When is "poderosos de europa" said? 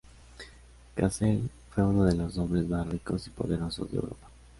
3.29-4.29